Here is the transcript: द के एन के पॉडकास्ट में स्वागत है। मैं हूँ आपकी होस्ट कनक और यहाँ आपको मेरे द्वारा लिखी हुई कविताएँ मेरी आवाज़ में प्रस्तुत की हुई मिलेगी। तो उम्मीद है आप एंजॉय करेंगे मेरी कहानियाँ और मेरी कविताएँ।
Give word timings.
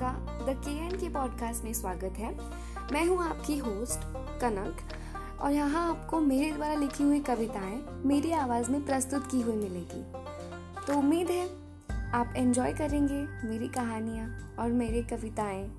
द 0.00 0.62
के 0.64 0.84
एन 0.84 1.00
के 1.00 1.08
पॉडकास्ट 1.08 1.64
में 1.64 1.72
स्वागत 1.72 2.14
है। 2.18 2.38
मैं 2.92 3.06
हूँ 3.06 3.28
आपकी 3.28 3.58
होस्ट 3.58 4.00
कनक 4.40 4.76
और 5.40 5.52
यहाँ 5.52 5.90
आपको 5.90 6.20
मेरे 6.20 6.52
द्वारा 6.52 6.74
लिखी 6.74 7.04
हुई 7.04 7.20
कविताएँ 7.20 8.02
मेरी 8.06 8.32
आवाज़ 8.32 8.70
में 8.70 8.86
प्रस्तुत 8.86 9.30
की 9.30 9.40
हुई 9.40 9.56
मिलेगी। 9.56 10.02
तो 10.86 10.98
उम्मीद 10.98 11.30
है 11.30 11.46
आप 12.12 12.34
एंजॉय 12.36 12.72
करेंगे 12.72 13.48
मेरी 13.48 13.68
कहानियाँ 13.68 14.56
और 14.58 14.72
मेरी 14.72 15.02
कविताएँ। 15.02 15.70